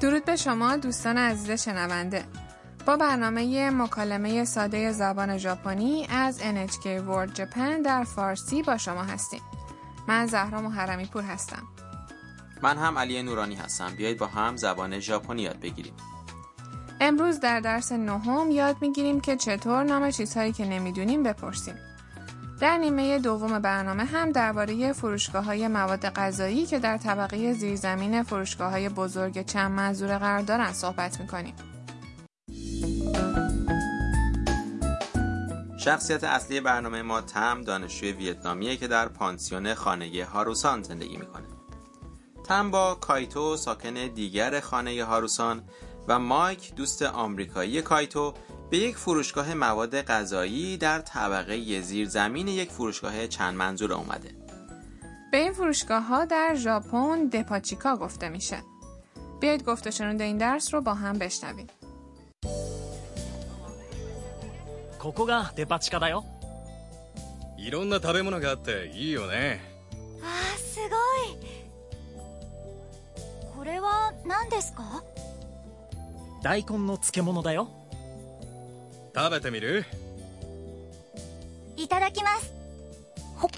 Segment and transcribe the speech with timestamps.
[0.00, 2.24] درود به شما دوستان عزیز شنونده.
[2.86, 9.40] با برنامه مکالمه ساده زبان ژاپنی از NHK World Japan در فارسی با شما هستیم.
[10.08, 11.62] من زهرا محرمی پور هستم.
[12.62, 13.94] من هم علی نورانی هستم.
[13.96, 15.94] بیایید با هم زبان ژاپنی یاد بگیریم.
[17.00, 21.74] امروز در درس نهم یاد می‌گیریم که چطور نام چیزهایی که نمی‌دونیم بپرسیم.
[22.60, 28.70] در نیمه دوم برنامه هم درباره فروشگاه های مواد غذایی که در طبقه زیرزمین فروشگاه
[28.70, 31.54] های بزرگ چند منظور قرار دارن صحبت می‌کنیم.
[35.78, 41.46] شخصیت اصلی برنامه ما تم دانشجوی ویتنامیه که در پانسیون خانه هاروسان زندگی می‌کنه.
[42.44, 45.62] تم با کایتو ساکن دیگر خانه هاروسان
[46.08, 48.34] و مایک دوست آمریکایی کایتو
[48.69, 54.31] به یک فروشگاه مواد غذایی در طبقه زیر زمین یک فروشگاه چند منظور اومده.
[55.31, 58.57] به این فروشگاه ها در ژاپن دپاچیکا گفته میشه.
[59.39, 61.67] بیایید گفت و شنود این درس رو با هم بشنویم.
[65.05, 66.25] ここがデパ地下だよ
[67.59, 69.61] いろんな食べ物があっていいよね
[70.19, 70.89] あーすごい
[73.55, 75.03] これは何ですか
[76.41, 77.69] 大根の漬物だよ
[79.15, 79.85] 食べてみる
[81.77, 82.53] いただきます
[83.35, 83.49] ほっ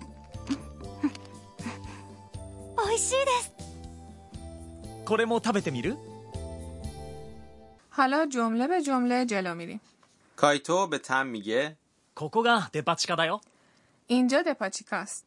[2.88, 3.52] 美味しいです
[5.06, 5.96] これも食べてみる
[7.90, 9.82] حالا جمله به جمله جلو میریم.
[10.36, 11.76] کایتو به تم میگه
[12.14, 13.42] ここがデパ地下だよ
[14.08, 15.26] اینجا دپاچیکاست.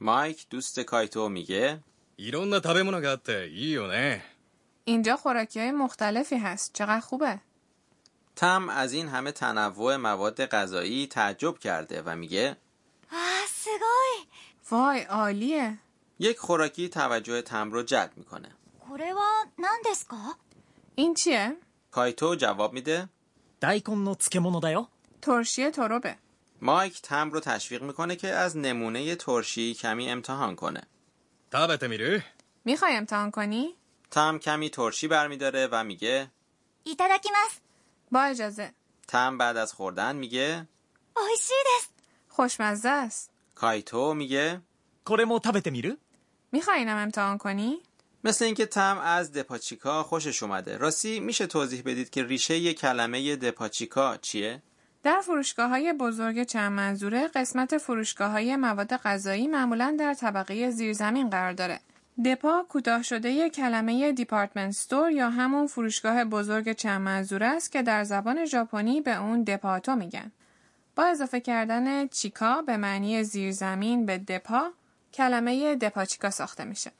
[0.00, 1.80] مایک دوست کایتو میگه
[2.18, 4.22] いろんな食べ物があっていいよね
[4.84, 6.72] اینجا خوراکی های مختلفی هست.
[6.74, 7.40] چقدر خوبه.
[8.37, 12.57] تم از این همه تنوع مواد غذایی تعجب کرده و میگه
[13.49, 14.25] سگای
[14.71, 15.77] وای عالیه.
[16.19, 18.55] یک خوراکی توجه تم رو جلب می‌کنه.
[20.95, 21.57] این چیه؟
[21.91, 23.09] کایتو جواب میده
[23.61, 24.85] 大根の漬物だよ.
[25.21, 26.15] ترشی تروبه.
[26.61, 30.83] مایک تم رو تشویق می‌کنه که از نمونه ترشی کمی امتحان کنه.
[31.51, 32.19] 食べてみる
[32.65, 33.75] می‌خوای امتحان کنی؟
[34.11, 36.31] تم کمی ترشی برمیداره و میگه
[36.83, 37.51] いただきます.
[38.11, 38.73] با اجازه.
[39.07, 40.67] تم بعد از خوردن میگه
[41.17, 41.91] おいしいです
[42.29, 43.29] خوشمزه است.
[43.55, 44.61] کایتو میگه
[45.05, 45.95] これも食べてみる
[46.51, 47.77] می‌خوای اینم امتحان کنی؟
[48.23, 50.77] مثل اینکه تم از دپاچیکا خوشش اومده.
[50.77, 54.61] راستی میشه توضیح بدید که ریشه یه کلمه دپاچیکا چیه؟
[55.03, 61.29] در فروشگاه های بزرگ چند منظوره قسمت فروشگاه های مواد غذایی معمولا در طبقه زیرزمین
[61.29, 61.79] قرار داره.
[62.25, 68.03] دپا کوتاه شده کلمه دیپارتمنت ستور یا همون فروشگاه بزرگ چند منظوره است که در
[68.03, 70.31] زبان ژاپنی به اون دپاتو میگن.
[70.95, 74.71] با اضافه کردن چیکا به معنی زیرزمین به دپا
[75.13, 76.91] کلمه دپاچیکا ساخته میشه.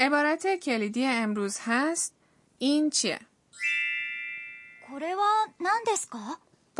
[0.00, 2.14] عبارت کلیدی امروز هست
[2.58, 3.20] این چیه؟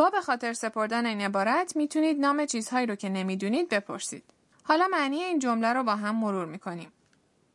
[0.01, 4.23] با به خاطر سپردن این عبارت می‌تونید نام چیزهایی رو که نمی‌دونید بپرسید.
[4.63, 6.91] حالا معنی این جمله رو با هم مرور می‌کنیم.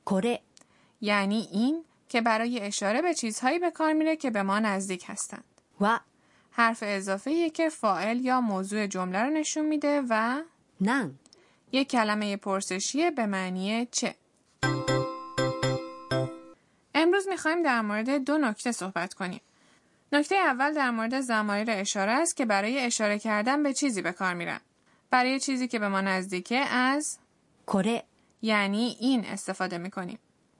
[0.06, 0.40] کره
[1.00, 5.44] یعنی این که برای اشاره به چیزهایی به کار میره که به ما نزدیک هستند.
[5.80, 6.00] و
[6.50, 10.42] حرف اضافه یه که فائل یا موضوع جمله رو نشون میده و
[10.80, 11.18] نان
[11.72, 14.14] یک کلمه پرسشی به معنی چه
[16.94, 19.40] امروز می‌خوایم در مورد دو نکته صحبت کنیم
[20.12, 24.34] نکته اول در مورد زمایر اشاره است که برای اشاره کردن به چیزی به کار
[24.34, 24.60] میرن.
[25.10, 27.18] برای چیزی که به ما نزدیکه از
[27.66, 28.02] کره
[28.42, 30.18] یعنی این استفاده می‌کنیم.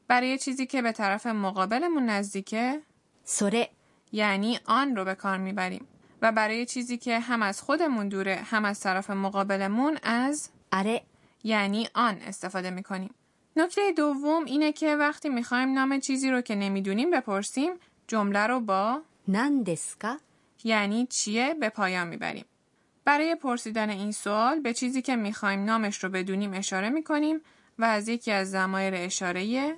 [0.08, 2.82] برای چیزی که به طرف مقابلمون نزدیکه
[3.24, 3.68] سره
[4.12, 5.86] یعنی آن رو به کار می‌بریم
[6.22, 11.02] و برای چیزی که هم از خودمون دوره هم از طرف مقابلمون از اره
[11.44, 13.14] یعنی آن استفاده می‌کنیم.
[13.56, 17.72] نکته دوم اینه که وقتی می‌خوایم نام چیزی رو که نمی‌دونیم بپرسیم
[18.08, 20.16] جمله رو با نندسکا؟
[20.64, 22.44] یعنی چیه به پایان می‌بریم.
[23.04, 27.40] برای پرسیدن این سوال به چیزی که می‌خوایم نامش رو بدونیم اشاره می‌کنیم
[27.78, 29.76] و از یکی از ضمایر اشاره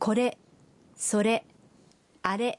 [0.00, 0.30] کره
[0.94, 1.42] سره،
[2.24, 2.58] اره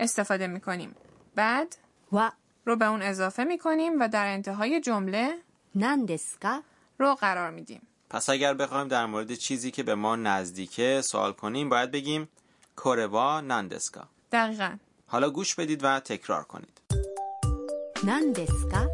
[0.00, 0.94] استفاده می‌کنیم.
[1.34, 1.76] بعد
[2.12, 2.30] و
[2.64, 5.34] رو به اون اضافه می‌کنیم و در انتهای جمله
[5.74, 6.62] نندسکا
[6.98, 7.82] رو قرار میدیم.
[8.10, 12.28] پس اگر بخوایم در مورد چیزی که به ما نزدیکه سوال کنیم باید بگیم
[12.76, 14.76] کوروا نندسکا دقیقا
[15.07, 16.81] حالا گوش بدید و تکرار کنید.
[18.03, 18.87] 何ですか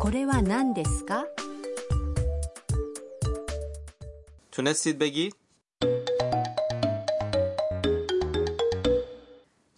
[0.00, 1.24] これは何ですか
[4.50, 5.34] تونستید بگید؟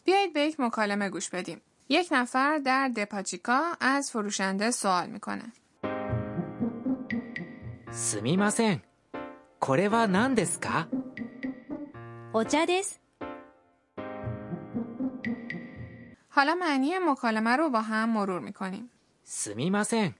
[0.04, 1.60] بیایید به یک مکالمه گوش بدیم.
[1.88, 5.52] یک نفر در دپاچیکا از فروشنده سوال میکنه.
[7.92, 8.82] すみません
[9.60, 10.88] これは何ですか
[12.32, 13.00] お茶です。
[16.38, 18.90] حالا معنی مکالمه رو با هم مرور میکنیم.
[19.24, 20.14] すみません。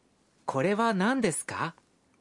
[0.46, 1.74] これは何ですか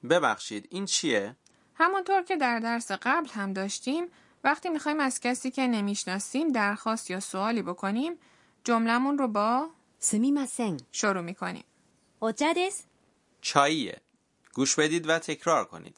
[0.09, 1.35] ببخشید این چیه؟
[1.75, 4.05] همونطور که در درس قبل هم داشتیم
[4.43, 8.13] وقتی میخوایم از کسی که نمیشناسیم درخواست یا سوالی بکنیم
[8.63, 9.69] جملمون رو با
[9.99, 10.77] すみません。
[10.91, 11.63] شروع میکنیم.
[12.21, 12.87] お茶です。
[13.41, 14.01] چاییه
[14.53, 15.97] گوش بدید و تکرار کنید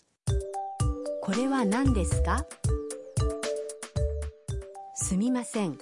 [1.23, 2.45] これは何ですか
[4.95, 5.77] すみません。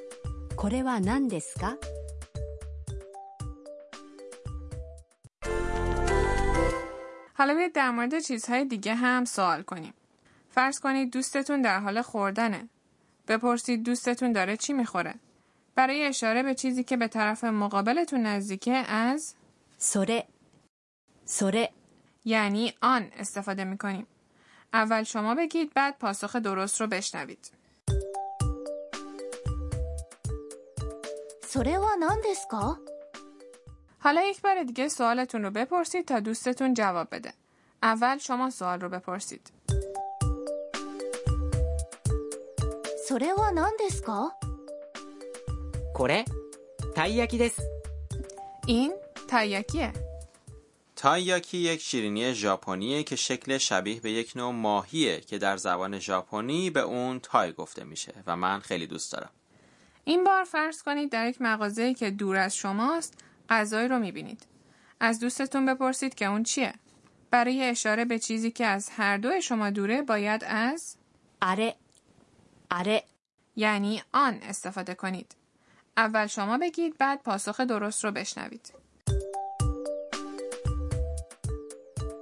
[0.55, 1.77] これは何ですか
[7.38, 9.94] حالا بیاید در مورد چیزهای دیگه هم سوال کنیم.
[10.50, 12.68] فرض کنید دوستتون در حال خوردنه.
[13.28, 15.14] بپرسید دوستتون داره چی می‌خوره.
[15.74, 19.34] برای اشاره به چیزی که به طرف مقابلتون نزدیکه از
[19.78, 20.24] سوره
[21.24, 21.70] سوره
[22.24, 24.06] یعنی آن استفاده می‌کنیم.
[24.72, 27.50] اول شما بگید بعد پاسخ درست رو بشنوید.
[31.48, 31.78] سوره
[33.99, 37.33] حالا یک بار دیگه سوالتون رو بپرسید تا دوستتون جواب بده.
[37.83, 39.51] اول شما سوال رو بپرسید.
[43.05, 44.33] それは何ですか
[45.93, 46.23] これ
[46.95, 47.61] たい焼きです。
[48.65, 48.93] این
[49.27, 49.93] تاییکیه.
[50.95, 56.69] تایاکی یک شیرینی ژاپنیه که شکل شبیه به یک نوع ماهیه که در زبان ژاپنی
[56.69, 59.29] به اون تای گفته میشه و من خیلی دوست دارم.
[60.03, 63.13] این بار فرض کنید در یک مغازه‌ای که دور از شماست
[63.48, 64.46] غذایی رو می‌بینید.
[65.00, 66.74] از دوستتون بپرسید که اون چیه.
[67.30, 70.96] برای اشاره به چیزی که از هر دو شما دوره باید از
[71.42, 71.74] آره
[72.70, 73.02] آره
[73.56, 75.34] یعنی آن استفاده کنید.
[75.96, 78.72] اول شما بگید بعد پاسخ درست رو بشنوید.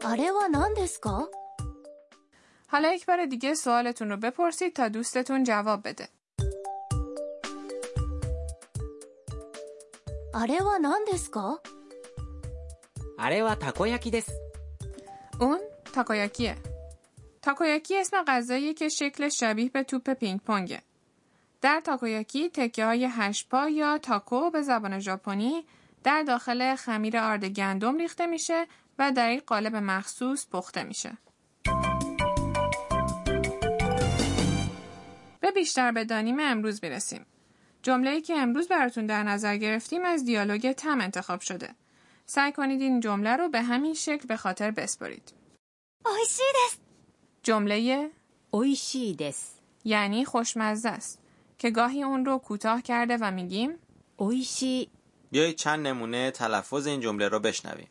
[0.05, 0.75] آره و نان
[2.69, 6.09] حالا یک بار دیگه سوالتون رو بپرسید تا دوستتون جواب بده.
[10.36, 11.60] あれは何ですか
[13.18, 14.32] あれはたこ焼きです。
[15.40, 15.60] اون
[15.94, 16.56] تاکایاکیه.
[17.42, 20.82] تاکایاکی اسم غذاییه که شکل شبیه به توپ پینگ پونگه.
[21.62, 25.66] در تاکایاکی تکه های هشپا یا تاکو به زبان ژاپنی
[26.04, 28.68] در داخل خمیر آرد گندم ریخته میشه
[29.00, 31.18] و در یک قالب مخصوص پخته میشه.
[35.40, 37.26] به بیشتر بدانیم امروز میرسیم.
[37.87, 41.75] جمله ای که امروز براتون در نظر گرفتیم از دیالوگ تم انتخاب شده.
[42.27, 45.33] سعی کنید این جمله رو به همین شکل به خاطر بسپرید.
[46.07, 46.77] اویشی دس.
[47.43, 48.11] جمله
[48.51, 49.51] اویشی دس
[49.85, 51.19] یعنی خوشمزه است
[51.59, 53.71] که گاهی اون رو کوتاه کرده و میگیم
[54.17, 54.89] اویشی.
[55.31, 57.89] بیایید چند نمونه تلفظ این جمله رو بشنویم.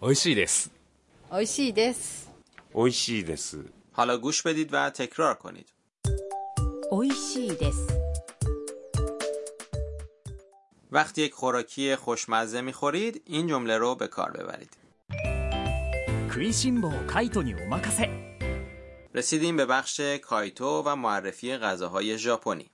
[0.00, 0.66] اویشی دس.
[1.32, 2.26] اویشی دس.
[2.72, 3.54] اویشی دس.
[3.92, 5.68] حالا گوش بدید و تکرار کنید.
[6.90, 8.07] اویشی دس.
[10.92, 14.76] وقتی یک خوراکی خوشمزه می‌خورید این جمله رو به کار ببرید
[19.14, 22.70] رسیدیم به بخش کایتو و معرفی غذاهای ژاپنی.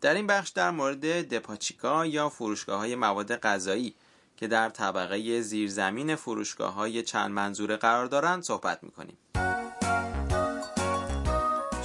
[0.00, 3.94] در این بخش در مورد دپاچیکا یا فروشگاه های مواد غذایی
[4.36, 9.18] که در طبقه زیرزمین فروشگاه های چند منظوره قرار دارند صحبت می‌کنیم.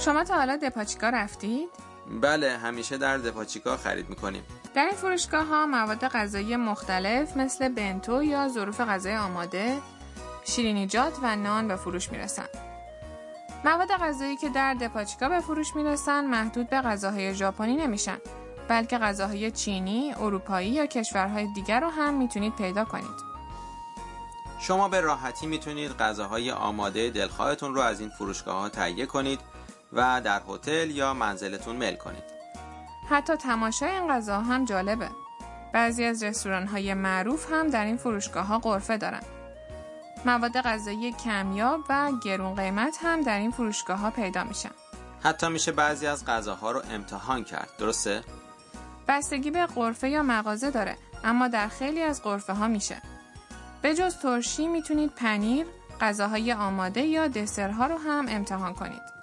[0.00, 1.68] شما تا حالا دپاچیکا رفتید؟
[2.20, 4.42] بله همیشه در دپاچیکا خرید می‌کنیم.
[4.74, 9.78] در این فروشگاه ها مواد غذایی مختلف مثل بنتو یا ظروف غذای آماده،
[10.44, 12.46] شیرینیجات و نان به فروش می‌رسن.
[13.64, 18.18] مواد غذایی که در دپاچیکا به فروش می‌رسن محدود به غذاهای ژاپنی نمیشن
[18.68, 23.24] بلکه غذاهای چینی، اروپایی یا کشورهای دیگر رو هم می‌تونید پیدا کنید.
[24.60, 29.40] شما به راحتی می‌تونید غذاهای آماده دلخواهتون رو از این فروشگاه ها تهیه کنید
[29.92, 32.33] و در هتل یا منزلتون میل کنید.
[33.10, 35.08] حتی تماشای این غذا هم جالبه.
[35.72, 39.22] بعضی از رستوران های معروف هم در این فروشگاه ها غرفه دارن.
[40.26, 44.70] مواد غذایی کمیاب و گرون قیمت هم در این فروشگاه ها پیدا میشن.
[45.22, 47.68] حتی میشه بعضی از غذاها رو امتحان کرد.
[47.78, 48.24] درسته؟
[49.08, 53.02] بستگی به قرفه یا مغازه داره اما در خیلی از قرفه ها میشه.
[53.82, 55.66] به جز ترشی می‌تونید پنیر،
[56.00, 59.13] غذاهای آماده یا دسرها رو هم امتحان کنید.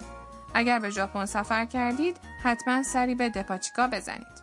[0.54, 4.42] اگر به ژاپن سفر کردید حتما سری به دپاچیکا بزنید.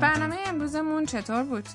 [0.00, 1.68] برنامه امروزمون چطور بود؟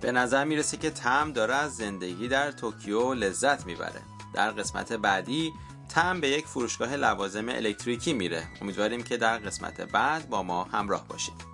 [0.00, 4.00] به نظر می‌رسه که تم داره از زندگی در توکیو لذت می‌بره.
[4.34, 5.52] در قسمت بعدی
[5.88, 8.42] تم به یک فروشگاه لوازم الکتریکی میره.
[8.60, 11.51] امیدواریم که در قسمت بعد با ما همراه باشید.